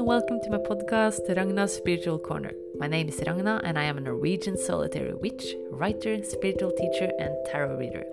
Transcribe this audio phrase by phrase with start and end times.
[0.00, 2.52] and welcome to my podcast, Ragna's Spiritual Corner.
[2.78, 7.36] My name is Ragna, and I am a Norwegian solitary witch, writer, spiritual teacher, and
[7.52, 8.04] tarot reader.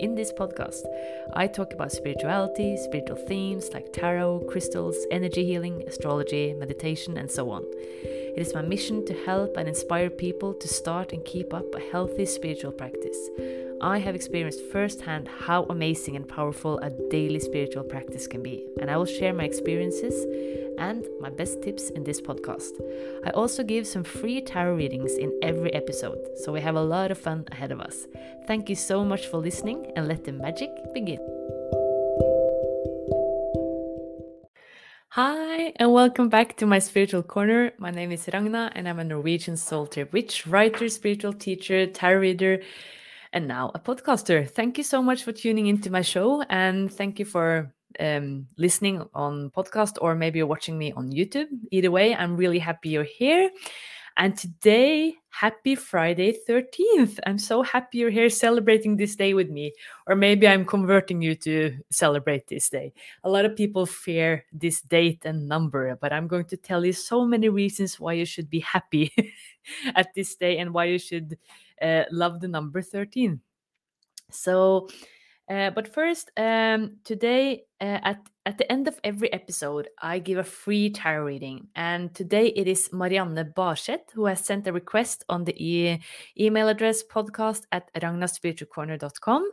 [0.00, 0.82] In this podcast,
[1.34, 7.52] I talk about spirituality, spiritual themes like tarot, crystals, energy healing, astrology, meditation, and so
[7.52, 7.64] on.
[8.38, 11.80] It is my mission to help and inspire people to start and keep up a
[11.80, 13.18] healthy spiritual practice.
[13.80, 18.92] I have experienced firsthand how amazing and powerful a daily spiritual practice can be, and
[18.92, 20.14] I will share my experiences
[20.78, 22.80] and my best tips in this podcast.
[23.26, 27.10] I also give some free tarot readings in every episode, so we have a lot
[27.10, 28.06] of fun ahead of us.
[28.46, 31.37] Thank you so much for listening, and let the magic begin.
[35.12, 37.72] Hi, and welcome back to my spiritual corner.
[37.78, 42.60] My name is Ragna, and I'm a Norwegian solitary witch, writer, spiritual teacher, tarot reader,
[43.32, 44.48] and now a podcaster.
[44.48, 49.02] Thank you so much for tuning into my show, and thank you for um, listening
[49.14, 51.46] on podcast or maybe you're watching me on YouTube.
[51.70, 53.50] Either way, I'm really happy you're here.
[54.18, 57.20] And today, happy Friday 13th.
[57.24, 59.72] I'm so happy you're here celebrating this day with me.
[60.08, 62.92] Or maybe I'm converting you to celebrate this day.
[63.22, 66.92] A lot of people fear this date and number, but I'm going to tell you
[66.92, 69.12] so many reasons why you should be happy
[69.94, 71.38] at this day and why you should
[71.80, 73.40] uh, love the number 13.
[74.32, 74.88] So,
[75.48, 80.38] uh, but first, um, today uh, at at the end of every episode, I give
[80.38, 85.24] a free tarot reading, and today it is Marianne Barseth who has sent a request
[85.28, 86.00] on the e-
[86.38, 89.50] email address podcast at ragnaspiritualcorner.com,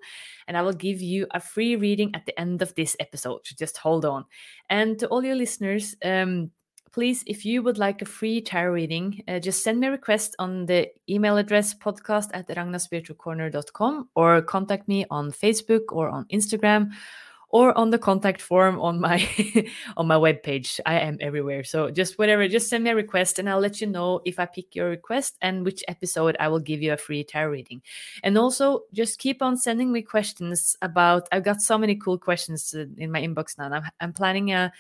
[0.48, 3.42] and I will give you a free reading at the end of this episode.
[3.46, 4.26] So just hold on,
[4.70, 5.96] and to all your listeners.
[6.04, 6.52] Um,
[6.96, 10.34] please, if you would like a free tarot reading, uh, just send me a request
[10.40, 16.92] on the email address podcast at ragnaspiritualcorner.com or contact me on Facebook or on Instagram
[17.50, 19.28] or on the contact form on my
[19.98, 20.80] on my webpage.
[20.86, 21.64] I am everywhere.
[21.64, 24.46] So just whatever, just send me a request and I'll let you know if I
[24.46, 27.82] pick your request and which episode I will give you a free tarot reading.
[28.24, 32.74] And also just keep on sending me questions about I've got so many cool questions
[32.74, 33.72] in my inbox now.
[33.72, 34.72] I'm, I'm planning a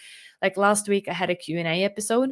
[0.41, 2.29] like last week i had a q&a episode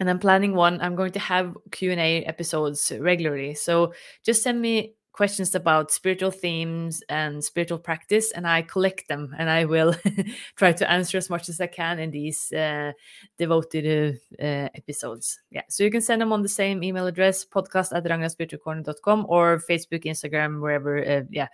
[0.00, 3.92] and i'm planning one i'm going to have q&a episodes regularly so
[4.24, 9.50] just send me questions about spiritual themes and spiritual practice and i collect them and
[9.50, 9.94] i will
[10.56, 12.92] try to answer as much as i can in these uh,
[13.38, 15.40] devoted uh, episodes.
[15.50, 19.58] Yeah so you can send them on the same email address podcast at ragnaspiritualcorner.com or
[19.58, 21.48] facebook instagram wherever uh, yeah.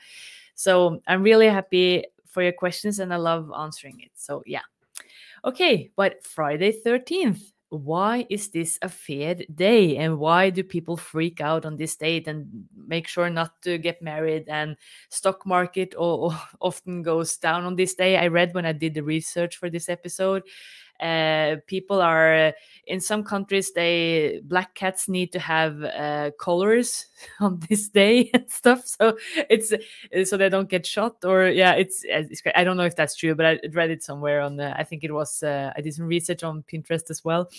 [0.54, 4.12] So i'm really happy for your questions and i love answering it.
[4.14, 4.62] So yeah.
[5.44, 9.96] Okay, but Friday 13th, why is this a feared day?
[9.96, 14.00] And why do people freak out on this date and make sure not to get
[14.00, 14.48] married?
[14.48, 14.76] And
[15.10, 18.16] stock market often goes down on this day.
[18.16, 20.42] I read when i did the research for this episode
[21.00, 22.52] uh, people are
[22.86, 27.06] in some countries they black cats need to have uh, collars
[27.40, 28.86] on this day and stuff.
[28.86, 29.16] So
[29.48, 29.72] it's
[30.24, 33.34] so they don't get shot or yeah it's, it's i don't know if that's true
[33.34, 36.06] but i read it somewhere on the i think it was uh, i did some
[36.06, 37.50] research on pinterest as well.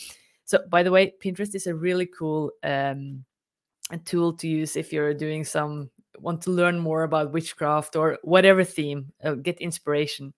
[0.45, 3.23] So by the way pinterest is a really cool um,
[4.05, 8.63] tool to use if you're doing some want to learn more about witchcraft or whatever
[8.63, 10.33] theme uh, get inspiration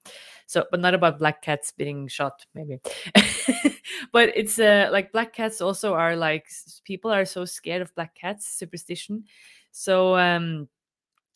[0.51, 2.79] so but not about black cats being shot maybe.
[4.11, 6.47] But it's uh, like black cats also are like
[6.83, 9.23] people are so scared of black cats superstition.
[9.71, 10.67] So um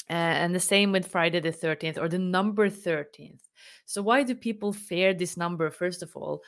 [0.09, 3.41] uh, and the same with friday the 13th or the number 13th
[3.85, 6.41] so why do people fear this number first of all?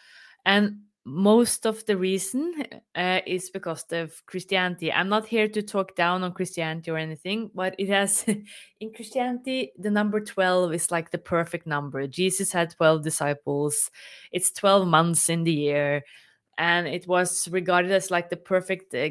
[0.45, 2.53] And most of the reason
[2.93, 4.91] uh, is because of Christianity.
[4.91, 8.25] I'm not here to talk down on Christianity or anything, but it has
[8.81, 12.07] in Christianity the number 12 is like the perfect number.
[12.07, 13.89] Jesus had 12 disciples.
[14.33, 16.03] It's 12 months in the year
[16.57, 19.07] and it was regarded as like the perfect uh,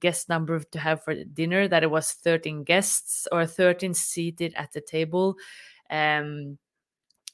[0.00, 4.72] guest number to have for dinner that it was 13 guests or 13 seated at
[4.72, 5.36] the table
[5.90, 6.58] um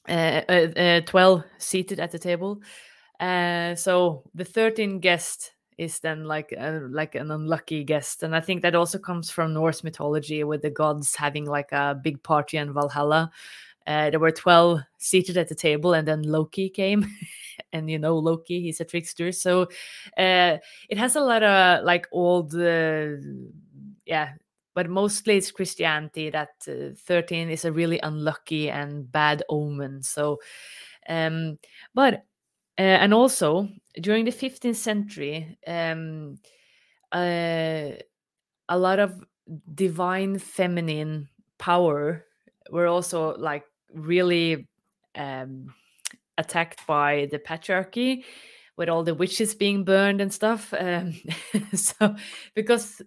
[0.07, 2.61] uh, uh, uh 12 seated at the table
[3.19, 8.39] uh, so the 13th guest is then like a, like an unlucky guest, and I
[8.39, 12.57] think that also comes from Norse mythology, with the gods having like a big party
[12.57, 13.31] in Valhalla.
[13.87, 17.05] Uh, there were 12 seated at the table, and then Loki came.
[17.73, 19.31] and you know Loki, he's a trickster.
[19.31, 19.63] So
[20.17, 20.57] uh,
[20.89, 23.07] it has a lot of like old, uh,
[24.05, 24.33] yeah,
[24.73, 30.03] but mostly it's Christianity that uh, 13 is a really unlucky and bad omen.
[30.03, 30.39] So,
[31.07, 31.59] um,
[31.93, 32.25] but
[32.77, 33.69] uh, and also
[34.01, 36.37] during the 15th century, um,
[37.11, 37.91] uh,
[38.67, 39.23] a lot of
[39.73, 42.25] divine feminine power
[42.71, 43.63] were also like
[43.93, 44.67] really
[45.15, 45.73] um,
[46.37, 48.23] attacked by the patriarchy
[48.77, 50.73] with all the witches being burned and stuff.
[50.77, 51.13] Um,
[51.73, 52.15] so
[52.55, 53.01] because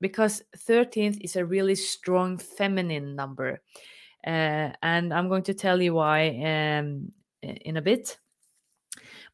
[0.00, 3.62] because 13th is a really strong feminine number.
[4.26, 7.12] Uh, and I'm going to tell you why um,
[7.42, 8.18] in a bit.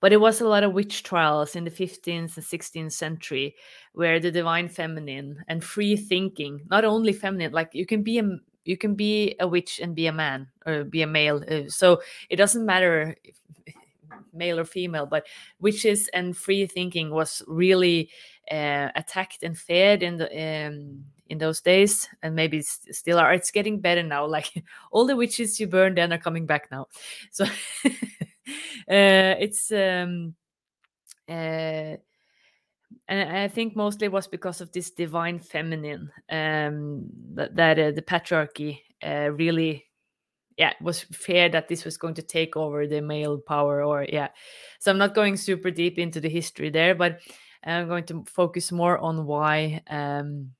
[0.01, 3.55] But it was a lot of witch trials in the 15th and 16th century
[3.93, 8.25] where the divine feminine and free thinking, not only feminine, like you can be a
[8.65, 11.43] you can be a witch and be a man or be a male.
[11.51, 13.37] Uh, so it doesn't matter if,
[14.33, 15.27] male or female, but
[15.61, 18.11] witches and free thinking was really
[18.51, 20.29] uh, attacked and feared in the
[20.67, 23.33] um, in those days, and maybe still are.
[23.33, 24.27] It's getting better now.
[24.27, 24.63] Like
[24.93, 26.87] all the witches you burned then are coming back now.
[27.31, 27.47] So
[28.89, 30.35] it's um,
[31.29, 31.97] uh,
[33.09, 38.03] and I think mostly was because of this divine feminine um, that, that uh, the
[38.03, 39.87] patriarchy uh, really
[40.57, 44.29] yeah was feared that this was going to take over the male power or yeah.
[44.79, 47.21] So i'm not going super deep into the history there but
[47.65, 50.51] i'm going to focus more on why um,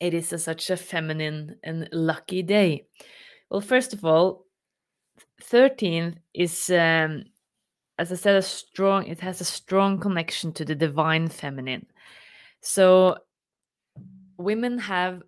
[0.00, 2.86] it is a, such a feminine and lucky day.
[3.50, 4.44] Well first of all
[5.42, 7.24] 13th is um,
[7.98, 11.86] as i said a strong it has a strong connection to the divine feminine
[12.60, 13.16] so
[14.36, 15.22] women have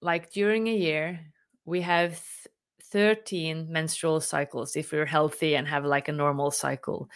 [0.00, 1.20] like during a year
[1.64, 2.20] we have
[2.94, 7.10] 13 menstrual cycles if we're healthy and have like a normal cycle.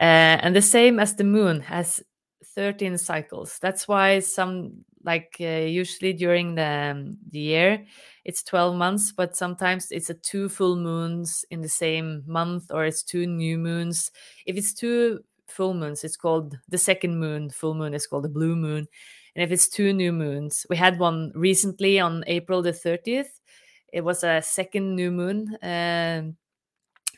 [0.00, 2.02] Uh, and the same as the moon has
[2.56, 3.56] 13 cycles.
[3.62, 7.86] That's why some like uh, usually during the, um, the year
[8.24, 12.84] it's 12 months but sometimes it's a two full moons in the same month or
[12.84, 14.10] it's two new moons.
[14.46, 18.28] If it's two full moons it's called the second moon full moon is called the
[18.28, 18.86] blue moon.
[19.34, 23.40] And if it's two new moons we had one recently on april the 30th
[23.92, 26.36] it was a second new moon um,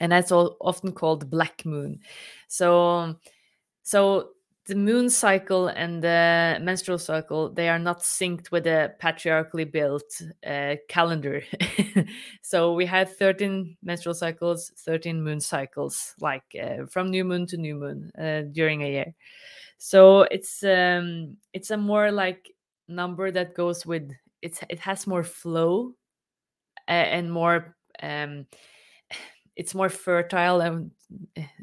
[0.02, 2.00] and that's all often called black moon.
[2.48, 3.16] So
[3.82, 4.30] so
[4.66, 10.22] the moon cycle and the menstrual cycle they are not synced with a patriarchally built
[10.46, 11.42] uh, calendar.
[12.42, 17.56] So we had 13 menstrual cycles 13 moon cycles like uh, from new moon to
[17.56, 19.14] new moon uh, during a year.
[19.78, 22.50] So it's um it's a more like
[22.88, 24.10] number that goes with
[24.42, 25.94] it's it has more flow
[26.88, 28.46] and more um,
[29.56, 30.90] it's more fertile and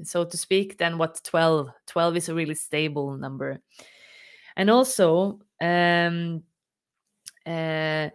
[0.03, 3.59] so to speak than what 12 12 is a really stable number.
[4.55, 6.43] And also um
[7.45, 8.09] uh,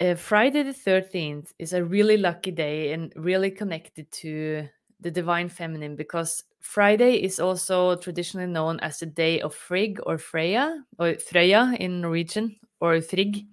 [0.00, 4.66] uh, friday the 13th is a really lucky day and really connected to
[5.00, 10.16] the divine feminine because friday is also traditionally known as the day of frigg or
[10.16, 13.46] freya or freya in norwegian or frigg.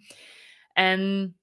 [0.76, 1.34] And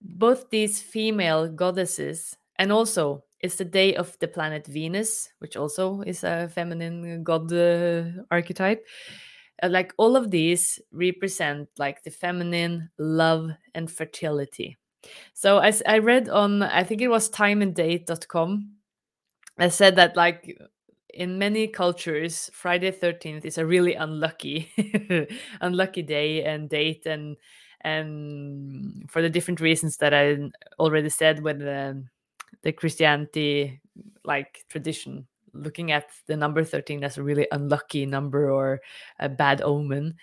[0.00, 6.02] both these female goddesses and also it's the day of the planet venus which also
[6.02, 8.86] is a feminine god uh, archetype.
[9.62, 14.76] Uh, like all of these represent like the feminine love and fertility.
[15.34, 18.70] So as i read on i think it was timeanddate.com
[19.58, 20.58] i said that like
[21.14, 24.70] in many cultures friday 13th is a really unlucky
[25.62, 27.36] unlucky day and date and
[27.82, 31.62] and for the different reasons that I already said with
[32.62, 33.80] the, Christianity
[34.24, 38.80] like tradition looking at the number 13 as a really unlucky number or
[39.18, 40.14] a bad omen.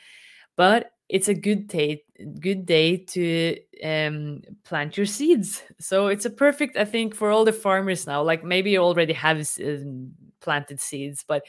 [0.56, 2.04] But it's a good day
[2.40, 5.64] good day to um, plant your seeds.
[5.80, 8.24] So it's a perfect i think for all the farmers now.
[8.24, 11.44] Like maybe you already have um, planted seeds but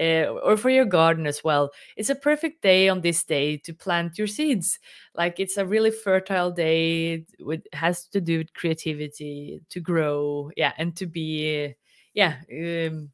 [0.00, 1.70] uh, or for your garden as well.
[1.96, 4.78] It's a perfect day on this day to plant your seeds.
[5.14, 7.24] Like it's a really fertile day.
[7.38, 11.74] It has to do with creativity, to grow, yeah, and to be,
[12.12, 12.36] yeah.
[12.50, 13.10] Um,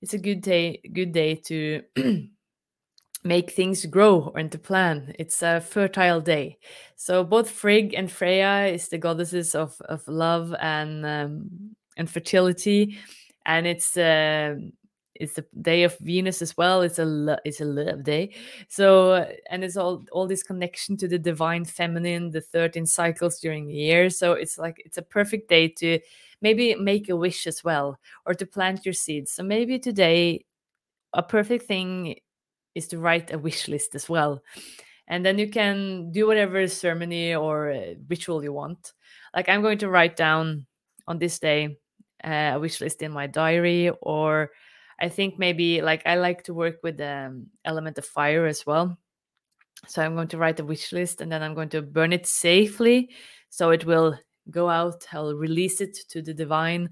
[0.00, 0.80] it's a good day.
[0.92, 1.82] Good day to.
[3.24, 5.14] make things grow and to plan.
[5.18, 6.58] It's a fertile day.
[6.96, 12.98] So both Frigg and Freya is the goddesses of, of love and um, and fertility,
[13.46, 14.56] and it's uh,
[15.14, 16.82] it's the day of Venus as well.
[16.82, 18.34] It's a lo- it's a love day.
[18.68, 23.66] So and it's all all this connection to the divine feminine, the 13 cycles during
[23.66, 24.10] the year.
[24.10, 25.98] So it's like it's a perfect day to
[26.40, 29.32] maybe make a wish as well or to plant your seeds.
[29.32, 30.44] So maybe today
[31.12, 32.16] a perfect thing
[32.74, 34.42] is to write a wish list as well.
[35.08, 38.92] And then you can do whatever ceremony or uh, ritual you want.
[39.34, 40.66] Like I'm going to write down
[41.06, 41.76] on this day
[42.24, 44.50] uh, a wish list in my diary or
[45.00, 48.64] I think maybe like I like to work with the um, element of fire as
[48.66, 48.96] well.
[49.88, 52.26] So I'm going to write a wish list and then I'm going to burn it
[52.26, 53.10] safely
[53.50, 54.16] so it will
[54.50, 55.06] go out.
[55.12, 56.90] I'll release it to the divine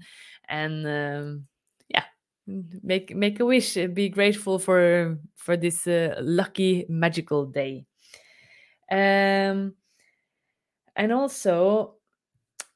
[0.49, 1.47] and um,
[1.87, 2.03] yeah,
[2.47, 7.85] make make a wish be grateful for for this uh, lucky magical day
[8.91, 9.73] um
[10.97, 11.95] and also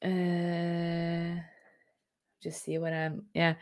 [0.02, 1.36] uh
[2.46, 3.54] just see what i'm yeah.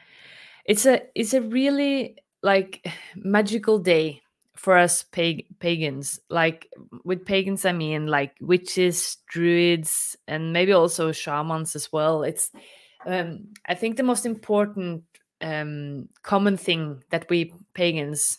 [0.67, 2.87] It's a it's a really like
[3.17, 4.23] magical day
[4.57, 6.71] for us pag- pagans like
[7.05, 12.23] with pagans i mean like witches druids and maybe also shamans as well.
[12.23, 12.50] It's
[13.07, 15.05] um i think the most important
[15.41, 18.38] um common thing that we pagans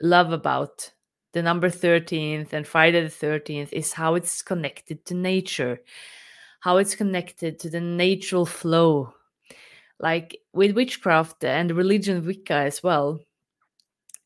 [0.00, 0.92] love about
[1.32, 5.78] the number 13th and friday the 13th is how it's connected to nature
[6.60, 9.12] how it's connected to the natural flow
[10.00, 13.20] like with witchcraft and religion wicca as well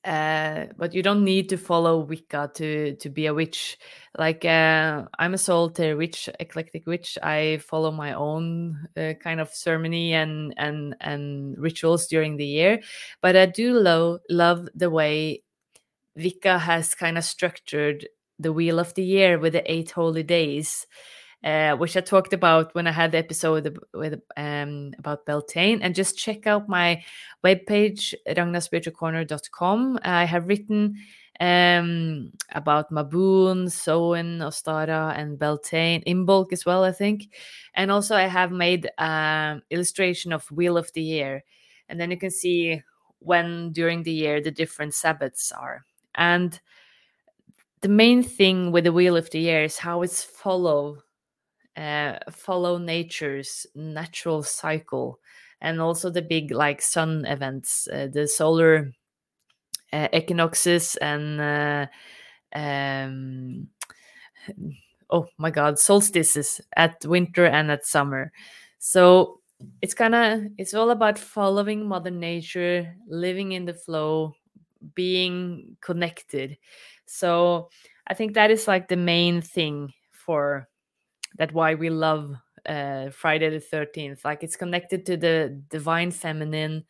[0.04, 3.78] uh, but you don't need to follow Wicca to to be a witch.
[4.16, 7.18] Like uh, I'm a solitary witch, eclectic witch.
[7.22, 12.80] I follow my own uh, kind of ceremony and and and rituals during the year,
[13.20, 15.42] but I do love love the way
[16.16, 18.08] Wicca has kind of structured
[18.38, 20.86] the wheel of the year with the eight holy days
[21.42, 25.80] uh, which I talked about when I had the episode with um, about Beltane.
[25.82, 27.02] And just check out my
[27.44, 30.00] webpage, ragnaspiritualcorner.com.
[30.02, 30.97] I have written
[31.40, 37.30] um, about Mabon, Samhain, Ostara, and Beltane in bulk as well, I think.
[37.75, 41.42] And also, I have made an illustration of Wheel of the Year.
[41.88, 42.82] And then you can see
[43.20, 45.85] when during the year the different Sabbats are.
[46.14, 46.61] And
[47.80, 51.02] the main thing with the Wheel of the Year is how it's follow
[51.76, 55.18] uh, follow nature's natural cycle
[55.60, 58.92] and also the big like sun events uh, the solar
[59.92, 61.86] uh, equinoxes and uh,
[62.58, 63.68] um,
[65.10, 68.32] oh my god solstices at winter and at summer.
[68.78, 69.40] So
[69.82, 74.34] it's kind of it's all about following mother nature living in the flow
[74.94, 76.58] being connected.
[77.06, 77.70] So
[78.08, 80.68] i think that is like the main thing for
[81.38, 84.25] that why we love uh, Friday the 13th.
[84.25, 86.84] Like it's connected to the divine feminine.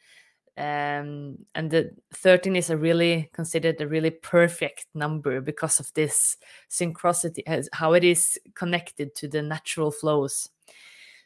[0.57, 6.37] Um, and the 13 is a really considered a really perfect number because of this
[6.69, 10.51] synchronicity, how it is connected to the natural flows.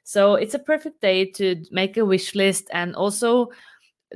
[0.04, 3.50] So it's a perfect day to make a wish list and also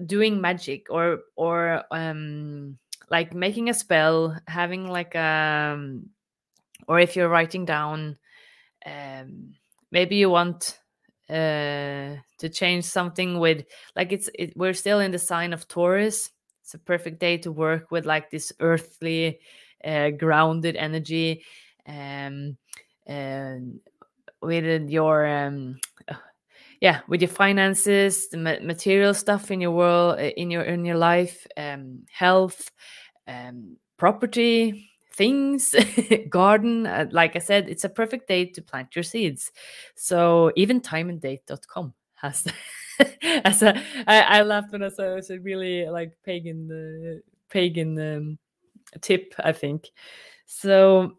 [0.07, 2.79] doing magic or or um
[3.11, 6.11] like making a spell, having like a um,
[6.87, 8.19] or if you're writing down
[8.87, 9.55] um,
[9.91, 10.79] maybe you want
[11.29, 13.65] uh, to change something with
[13.97, 16.31] like it's it, we're still in the sign of Taurus.
[16.63, 19.41] It's a perfect day to work with like this earthly,
[19.85, 21.45] uh, grounded energy,
[21.87, 22.57] um,
[23.07, 23.81] and
[24.43, 25.79] with your um,
[26.81, 31.47] yeah, with your finances, the material stuff in your world, in your in your life,
[31.57, 32.71] um, health,
[33.27, 34.88] um, property,
[35.19, 35.75] things
[36.31, 39.51] garden uh, like i said it's a perfect day to plant your seeds.
[39.97, 42.47] So even timeanddate.com has
[43.45, 45.15] as a I, I laughed when i saw it.
[45.17, 47.21] Was a really like pagan uh,
[47.51, 48.39] pagan um,
[49.01, 49.91] tip i think.
[50.47, 51.19] So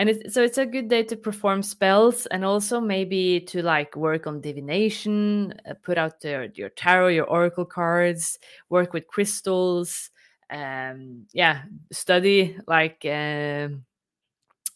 [0.00, 3.96] and it's so it's a good day to perform spells and also maybe to like
[3.96, 10.10] work on divination uh, put out your, your tarot your oracle cards work with crystals
[10.50, 11.62] um yeah
[11.92, 13.84] study like um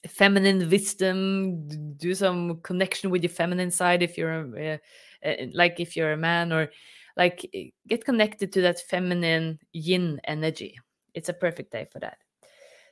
[0.08, 4.78] feminine wisdom do some connection with your feminine side if you're uh,
[5.26, 6.70] uh, like if you're a man or
[7.16, 10.78] like eh, get connected to that feminine yin energy.
[11.14, 12.18] It's a perfect day for that.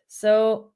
[0.07, 0.73] So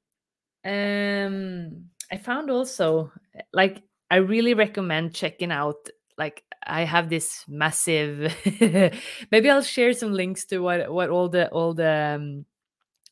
[0.65, 3.11] um i found also
[3.53, 5.75] like i really recommend checking out
[6.17, 8.35] like I have this massive.
[9.31, 12.45] maybe I'll share some links to what what all the all the um,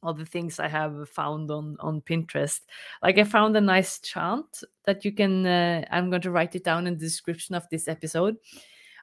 [0.01, 2.61] all the things I have found on on Pinterest.
[3.01, 5.45] Like I found a nice chant that you can.
[5.45, 8.37] Uh, I'm going to write it down in the description of this episode.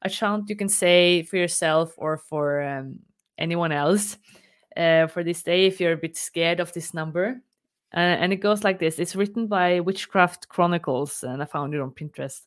[0.02, 3.00] A chant you can say for yourself or for um,
[3.38, 4.16] anyone else
[4.76, 7.42] uh, for this day if you're a bit scared of this number.
[7.92, 8.98] Uh, and it goes like this.
[8.98, 12.42] It's written by Witchcraft Chronicles, and I found it on Pinterest.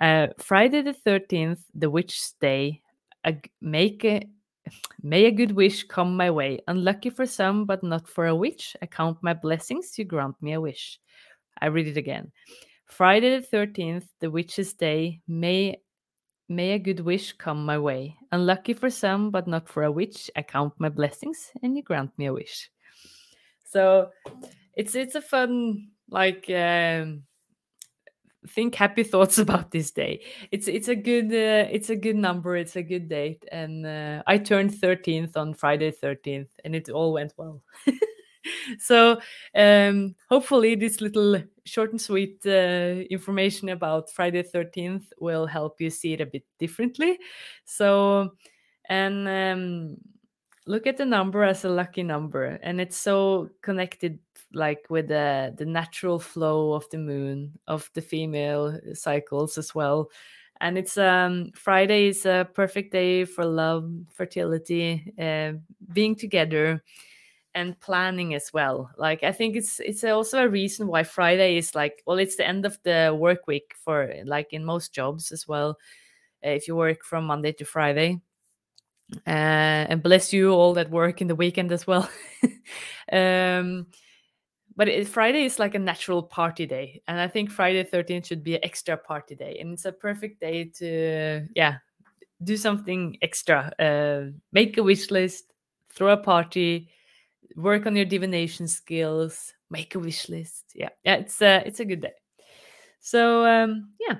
[0.00, 2.80] Uh, Friday the 13th, the witch's day,
[3.24, 4.22] a, make a,
[5.02, 6.60] may a good wish come my way.
[6.68, 8.76] Unlucky for some, but not for a witch.
[8.82, 10.98] I count my blessings, you grant me a wish.
[11.60, 12.32] I read it again.
[12.86, 15.76] Friday the 13th, the witch's day, may
[16.48, 18.16] may a good wish come my way.
[18.32, 20.30] Unlucky for some, but not for a witch.
[20.36, 22.70] I count my blessings, and you grant me a wish.
[23.64, 24.10] So
[24.76, 27.22] it's it's a fun like um,
[28.48, 30.22] think happy thoughts about this day.
[30.50, 32.56] It's it's a good uh, it's a good number.
[32.56, 37.12] It's a good date, and uh, I turned thirteenth on Friday thirteenth, and it all
[37.12, 37.62] went well.
[38.78, 39.20] so
[39.54, 45.90] um, hopefully, this little short and sweet uh, information about Friday thirteenth will help you
[45.90, 47.18] see it a bit differently.
[47.64, 48.30] So
[48.88, 49.96] and um,
[50.66, 54.18] look at the number as a lucky number, and it's so connected
[54.54, 60.10] like with the the natural flow of the moon of the female cycles as well.
[60.60, 65.52] And it's um friday is a perfect day for love fertility uh,
[65.92, 66.82] being together
[67.54, 68.90] and planning as well.
[68.96, 72.46] Like i think it's it's also a reason why friday is like well it's the
[72.46, 75.78] end of the work week for like in most jobs as well
[76.44, 78.20] uh, if you work from monday to friday.
[79.26, 82.08] Uh, and bless you all that work in the weekend as well.
[83.12, 83.86] Um
[84.76, 88.42] but it, Friday is like a natural party day, and I think Friday 13th should
[88.42, 91.78] be an extra party day, and it's a perfect day to yeah
[92.42, 95.52] do something extra, uh, make a wish list,
[95.90, 96.88] throw a party,
[97.56, 100.64] work on your divination skills, make a wish list.
[100.74, 102.14] Yeah, yeah, it's a it's a good day.
[103.00, 104.18] So um, yeah,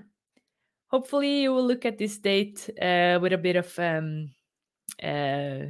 [0.86, 4.30] hopefully you will look at this date uh, with a bit of um,
[5.02, 5.66] uh,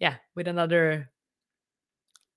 [0.00, 1.10] yeah, with another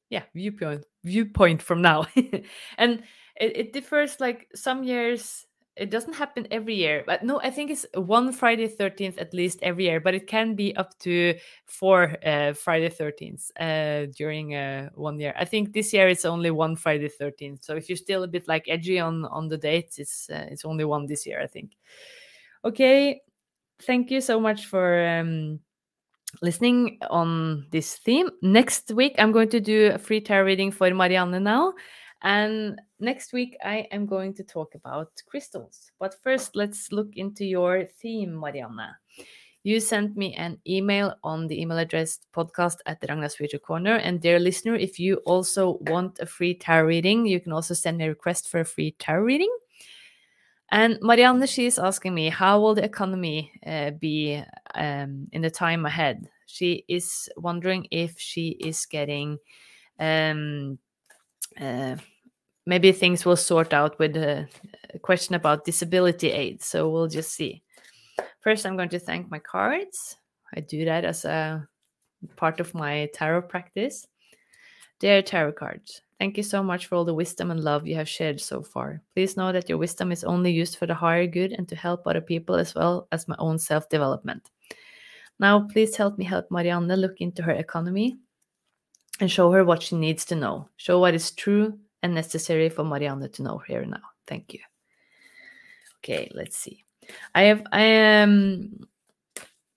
[0.10, 2.06] yeah viewpoint viewpoint from now.
[2.78, 3.04] And
[3.40, 5.46] it, it differs like some years
[5.78, 9.58] it doesn't happen every year but no i think it's one friday 13th at least
[9.62, 11.34] every year but it can be up to
[11.66, 15.34] four uh, friday 13th uh, during uh, one year.
[15.38, 18.48] I think this year it's only one friday 13th so if you're still a bit
[18.48, 21.72] like edgy on on the dates it's uh, it's only one this year i think.
[22.66, 23.22] Okay
[23.82, 25.60] thank you so much for um,
[26.42, 28.30] listening on this theme.
[28.42, 31.74] Next week, I'm going to do a free tarot reading for Marianne now.
[32.24, 35.92] And next week, I am going to talk about crystals.
[36.00, 38.96] But first, let's look into your theme, Marianne.
[39.64, 43.96] You sent me an email on the email address podcast at the Ragna's Spiritual Corner.
[43.96, 47.98] And dear listener, if you also want a free tarot reading, you can also send
[47.98, 49.56] me a request for a free tarot reading.
[50.72, 54.42] And Marianne, she is asking me, how will the economy uh, be
[54.74, 56.30] um, in the time ahead?
[56.46, 59.38] She is wondering if she is getting,
[60.00, 60.80] um,
[61.60, 61.98] uh,
[62.66, 64.48] maybe things will sort out with a
[65.02, 66.64] question about disability aid.
[66.64, 67.64] So we'll just see.
[68.40, 70.16] First, I'm going to thank my cards.
[70.56, 71.68] I do that as a
[72.38, 74.08] part of my tarot practice.
[75.02, 78.08] Dear tarot cards, Thank you so much for all the wisdom and love you have
[78.08, 79.02] shared so far.
[79.16, 82.06] Please know that your wisdom is only used for the higher good and to help
[82.06, 84.52] other people as well as my own self development.
[85.40, 88.18] Now, please help me help Marianne look into her economy
[89.20, 90.70] and show her what she needs to know.
[90.78, 94.06] Show what is true and necessary for Marianne to know here now.
[94.28, 94.60] Thank you.
[96.06, 96.86] Okay, let's see.
[97.34, 98.88] I have I am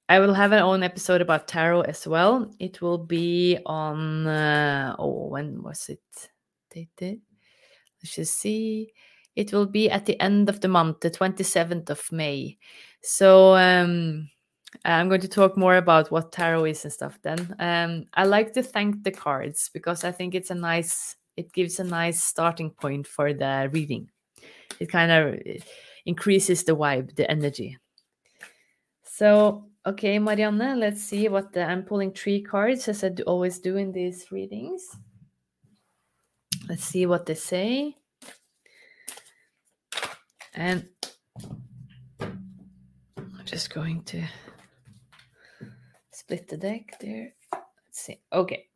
[0.09, 2.51] I will have an own episode about tarot as well.
[2.59, 6.29] It will be on uh, oh when was it?
[6.71, 7.21] Dated?
[8.03, 8.93] Let's just see.
[9.35, 12.59] It will be at the end of the month, the 27th of May.
[13.03, 14.29] So um,
[14.85, 17.57] I'm going to talk more about what tarot is and stuff then.
[17.59, 21.81] Um, I like to thank the cards because I think it's a nice, it gives
[21.81, 24.11] a nice starting point for the reading.
[24.79, 25.41] It kind of
[26.05, 27.79] increases the vibe, the energy.
[29.05, 33.59] So, okay, Marianne, let's see what the, I'm pulling three cards as I do, always
[33.59, 34.97] do in these readings.
[36.69, 37.97] Let's see what they say.
[40.55, 40.89] And
[42.21, 44.23] I'm just going to
[46.13, 47.35] split the deck there.
[47.53, 48.21] Let's see.
[48.33, 48.67] Okay.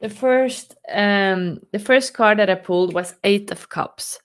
[0.00, 4.18] The first um the first card that I pulled was 8 of cups.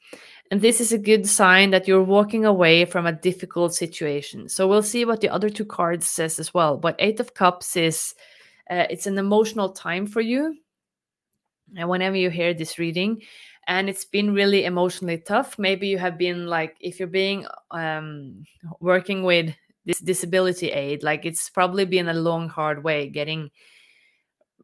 [0.49, 4.47] And this is a good sign that you're walking away from a difficult situation.
[4.47, 6.77] So we'll see what the other two cards says as well.
[6.77, 8.15] But 8 of cups is
[8.69, 10.55] uh, it's an emotional time for you
[11.75, 13.21] and whenever you hear this reading
[13.67, 18.43] and it's been really emotionally tough maybe you have been like if you're being um
[18.79, 19.53] working with
[19.85, 23.49] this disability aid like it's probably been a long hard way getting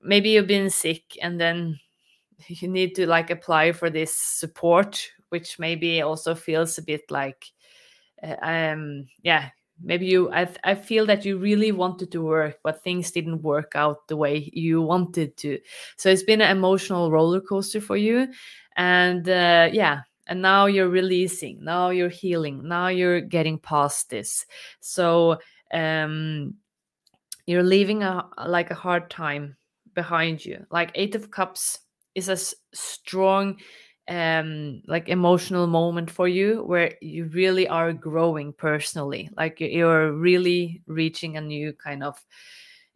[0.01, 1.77] maybe you've been sick and then
[2.47, 7.51] you need to like apply for this support which maybe also feels a bit like
[8.21, 9.49] uh, um yeah
[9.81, 13.71] maybe you I, I feel that you really wanted to work but things didn't work
[13.73, 15.57] out the way you wanted to.
[15.97, 18.27] So it's been an emotional roller coaster for you
[18.77, 24.45] and uh, yeah and now you're releasing now you're healing now you're getting past this.
[24.81, 25.39] So
[25.73, 26.53] um
[27.47, 29.57] you're leaving a like a hard time
[29.95, 30.63] behind you.
[30.69, 31.79] Like eight of cups
[32.13, 32.37] is a
[32.73, 33.57] strong
[34.09, 40.81] um like emotional moment for you where you really are growing personally like you're really
[40.87, 42.19] reaching a new kind of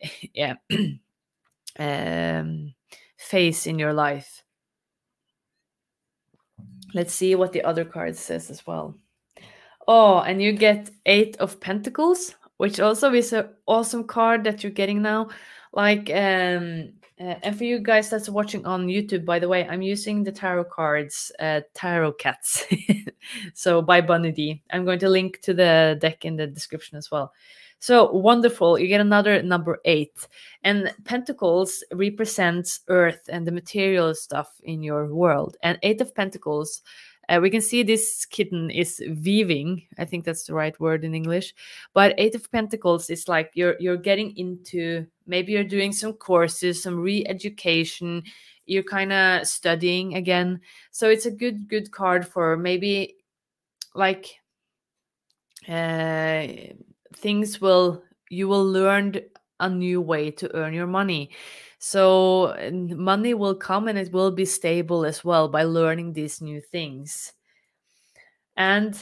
[0.33, 0.55] yeah
[1.79, 2.73] um
[3.17, 4.43] phase in your life.
[6.93, 8.95] Let's see what the other card says as well.
[9.87, 14.71] Oh and you get eight of pentacles which also is an awesome card that you're
[14.71, 15.29] getting now.
[15.73, 19.81] Like um uh, and for you guys that's watching on YouTube, by the way, I'm
[19.81, 22.65] using the tarot cards, uh, Tarot Cats.
[23.53, 24.61] so by Bunny Dee.
[24.71, 27.33] I'm going to link to the deck in the description as well.
[27.79, 28.79] So wonderful.
[28.79, 30.27] You get another number eight.
[30.63, 35.57] And Pentacles represents Earth and the material stuff in your world.
[35.61, 36.81] And Eight of Pentacles
[37.29, 39.83] uh, we can see this kitten is weaving.
[39.97, 41.53] I think that's the right word in English.
[41.93, 46.81] But Eight of Pentacles is like you're you're getting into maybe you're doing some courses,
[46.81, 48.23] some re-education.
[48.65, 50.61] You're kind of studying again.
[50.91, 53.15] So it's a good good card for maybe
[53.93, 54.39] like
[55.67, 56.47] uh,
[57.15, 59.19] things will you will learn
[59.59, 61.31] a new way to earn your money.
[61.79, 66.59] So money will come and it will be stable as well by learning these new
[66.59, 67.33] things.
[68.55, 68.97] And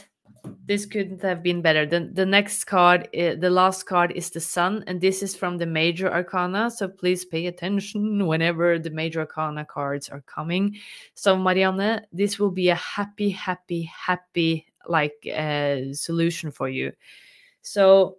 [0.66, 1.86] this couldn't have been better.
[1.86, 5.66] The, the next card, the last card is the Sun, and this is from the
[5.66, 6.70] Major Arcana.
[6.72, 10.78] So please pay attention whenever the Major Arcana cards are coming.
[11.14, 16.92] So Marianne, this will be a happy, happy, happy like uh, solution for you.
[17.62, 18.18] So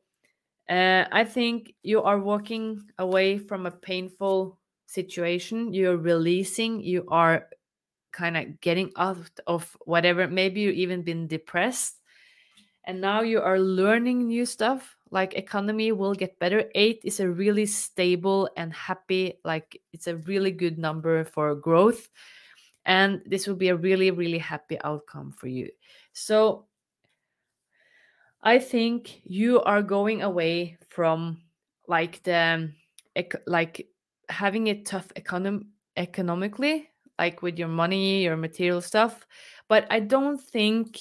[0.68, 5.72] uh, I think you are walking away from a painful situation.
[5.72, 7.46] You're releasing, you are
[8.12, 10.26] kind of getting out of whatever.
[10.26, 12.00] Maybe you even been depressed.
[12.84, 14.96] And now you are learning new stuff.
[15.10, 16.64] Like economy will get better.
[16.74, 22.08] Eight is a really stable and happy, like it's a really good number for growth.
[22.84, 25.70] And this will be a really, really happy outcome for you.
[26.12, 26.65] So
[28.42, 31.38] I think you are going away from
[31.88, 32.72] like the
[33.46, 33.88] like
[34.28, 39.26] having it tough econom- economically, like with your money, your material stuff.
[39.68, 40.98] But I don't think,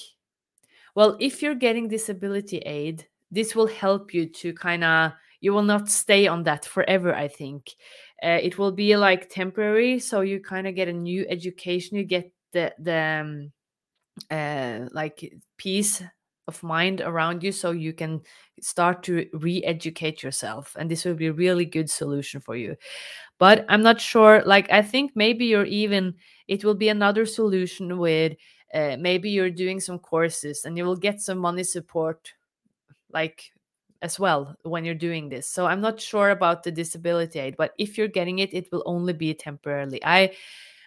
[0.94, 5.62] well, if you're getting disability aid, this will help you to kind of, you will
[5.62, 7.74] not stay on that forever, I think.
[8.22, 9.98] Uh, it will be like temporary.
[9.98, 13.52] So you kind of get a new education, you get the, the, um,
[14.30, 16.02] uh, like peace
[16.48, 18.20] of mind around you so you can
[18.60, 22.76] start to re-educate yourself and this will be a really good solution for you.
[23.38, 26.14] But i'm not sure like i think maybe you're even
[26.48, 28.32] it will be another solution with
[28.74, 32.32] uh, maybe you're doing some courses and you will get some money support
[33.12, 33.52] like
[34.02, 35.48] as well when you're doing this.
[35.48, 38.82] So i'm not sure about the disability aid but if you're getting it it will
[38.86, 40.00] only be temporarily.
[40.04, 40.32] I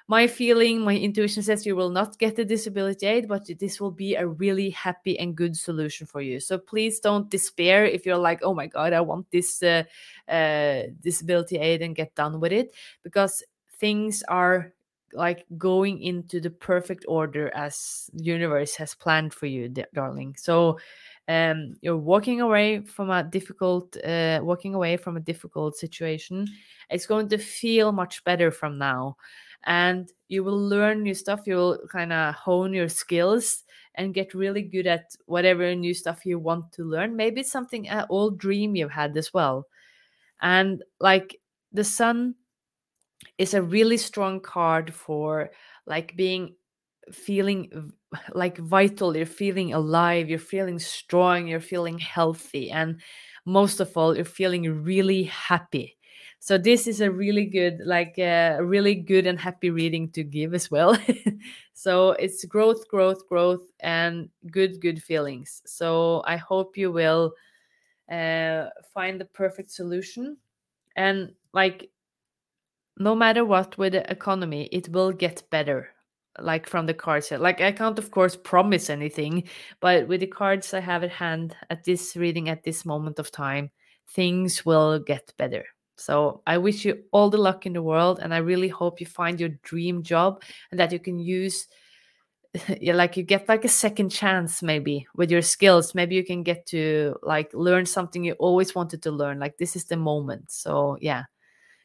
[0.09, 3.91] my feeling, my intuition says you will not get the disability aid, but this will
[3.91, 6.39] be a really happy and good solution for you.
[6.39, 9.83] So please don't despair if you're like, oh my God, I want this uh,
[10.27, 13.43] uh, disability aid and get done with it, because
[13.77, 14.73] things are
[15.13, 20.35] like going into the perfect order as the universe has planned for you, darling.
[20.37, 20.79] So
[21.27, 26.47] um, you're walking away from a difficult, uh, walking away from a difficult situation.
[26.89, 29.17] It's going to feel much better from now
[29.65, 33.63] and you will learn new stuff you will kind of hone your skills
[33.95, 37.15] and get really good at whatever new stuff you want to learn.
[37.15, 39.65] Maybe it's something an old dream you've had as well.
[40.41, 41.39] And like
[41.73, 42.35] the sun
[43.37, 45.51] is a really strong card for
[45.85, 46.55] like being
[47.11, 47.91] feeling
[48.33, 49.15] like vital.
[49.15, 53.01] You're feeling alive you're feeling strong you're feeling healthy and
[53.45, 55.97] most of all you're feeling really happy
[56.39, 60.23] so this is a really good like a uh, really good and happy reading to
[60.23, 60.97] give as well.
[61.73, 65.61] So it's growth growth growth and good good feelings.
[65.65, 67.33] So i hope you will
[68.11, 70.37] uh, find the perfect solution.
[70.95, 71.89] And like
[72.97, 75.89] no matter what with the economy it will get better
[76.39, 77.31] like from the cards.
[77.31, 79.43] Like i can't of course promise anything
[79.79, 83.31] but with the cards i have at hand at this reading at this moment of
[83.31, 83.71] time
[84.15, 85.65] things will get better
[85.99, 89.05] so I wish you all the luck in the world, and I really hope you
[89.05, 91.67] find your dream job and that you can use,
[92.81, 95.93] like you get like a second chance maybe with your skills.
[95.93, 99.39] Maybe you can get to like learn something you always wanted to learn.
[99.39, 100.51] Like this is the moment.
[100.51, 101.23] So yeah,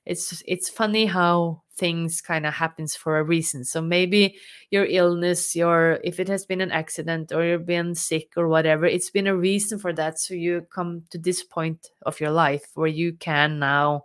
[0.06, 3.64] it's it's funny how things kind of happens for a reason.
[3.64, 4.36] So maybe
[4.70, 8.86] your illness your if it has been an accident or you've been sick or whatever
[8.86, 12.66] it's been a reason for that so you come to this point of your life
[12.74, 14.02] where you can now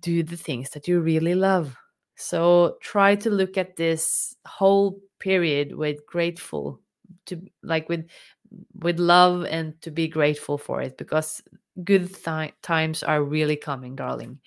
[0.00, 1.76] do the things that you really love.
[2.16, 6.80] So try to look at this whole period with grateful
[7.26, 8.06] to like with
[8.74, 11.42] with love and to be grateful for it because
[11.84, 14.38] good th- times are really coming darling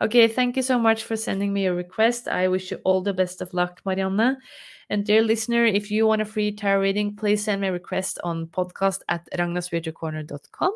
[0.00, 3.12] okay thank you so much for sending me a request i wish you all the
[3.12, 4.36] best of luck marianne
[4.90, 8.18] and dear listener if you want a free tarot reading please send me a request
[8.24, 10.72] on podcast at ragnaspiritualcorner.com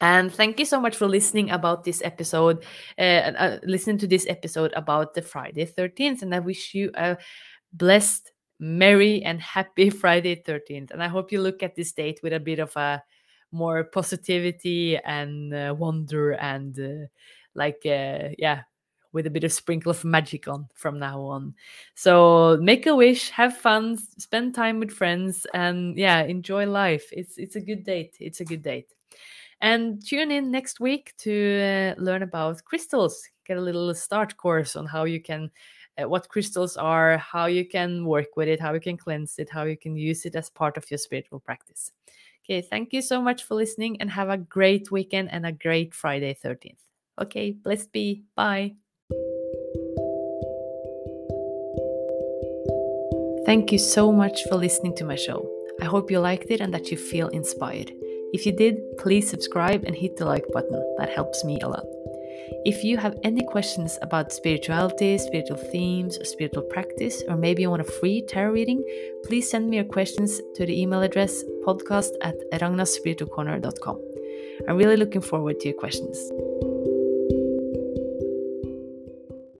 [0.00, 2.64] and thank you so much for listening about this episode,
[2.98, 6.22] uh, uh, listening to this episode about the Friday 13th.
[6.22, 7.16] And I wish you a
[7.72, 10.90] blessed, merry, and happy Friday 13th.
[10.90, 13.02] And I hope you look at this date with a bit of a
[13.52, 17.06] more positivity and uh, wonder and uh,
[17.54, 18.62] like, uh, yeah,
[19.12, 21.54] with a bit of sprinkle of magic on from now on.
[21.94, 27.08] So make a wish, have fun, spend time with friends, and yeah, enjoy life.
[27.12, 28.16] It's it's a good date.
[28.20, 28.94] It's a good date.
[29.60, 33.26] And tune in next week to uh, learn about crystals.
[33.44, 35.50] Get a little start course on how you can,
[36.00, 39.50] uh, what crystals are, how you can work with it, how you can cleanse it,
[39.50, 41.90] how you can use it as part of your spiritual practice.
[42.50, 45.92] Okay, thank you so much for listening and have a great weekend and a great
[45.92, 46.80] Friday 13th.
[47.20, 48.24] Okay, blessed be.
[48.34, 48.76] Bye.
[53.44, 55.46] Thank you so much for listening to my show.
[55.82, 57.92] I hope you liked it and that you feel inspired.
[58.32, 60.82] If you did, please subscribe and hit the like button.
[60.96, 61.84] That helps me a lot.
[62.64, 67.82] If you have any questions about spirituality, spiritual themes, spiritual practice, or maybe you want
[67.82, 68.82] a free tarot reading,
[69.24, 74.00] please send me your questions to the email address podcast at ragnaspiritualcorner.com.
[74.68, 76.18] I'm really looking forward to your questions.